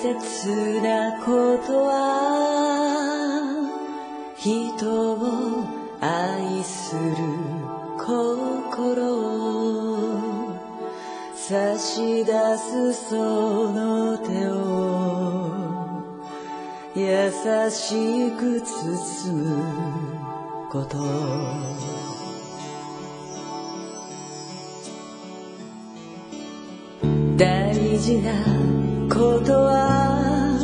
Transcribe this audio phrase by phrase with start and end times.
[0.00, 1.98] 切なことは
[4.36, 5.18] 人を
[6.00, 7.02] 愛する
[7.98, 9.08] 心
[11.34, 15.50] 差し出すその手を
[16.94, 17.32] 優
[17.68, 19.46] しく包む
[20.70, 20.98] こと。
[27.36, 28.77] 大事な
[29.08, 30.58] ことは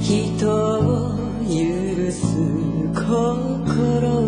[0.00, 1.14] 人を
[1.44, 2.26] 許す
[2.94, 4.24] 心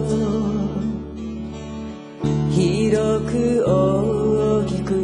[2.57, 4.95] 広く大きく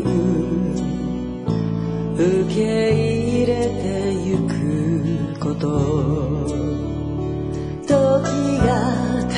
[2.17, 5.69] 受け入れてゆくこと
[7.87, 7.91] 時
[8.59, 8.71] が
[9.29, 9.35] 経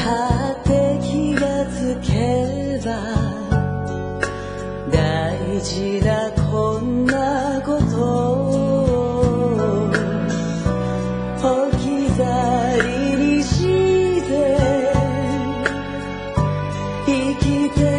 [0.61, 2.13] って気がつけ
[2.85, 2.89] ば
[4.93, 6.44] 大事なこと
[17.07, 17.94] 生きて